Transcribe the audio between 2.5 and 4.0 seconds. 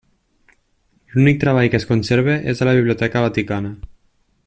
és a la biblioteca Vaticana.